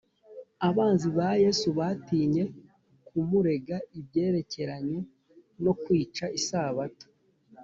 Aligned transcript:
abanzi 0.67 1.07
ba 1.17 1.29
yesu 1.43 1.67
batinye 1.77 2.43
kumurega 3.07 3.77
ibyerekeranye 3.99 4.99
no 5.63 5.73
kwica 5.81 6.25
isabato, 6.39 7.07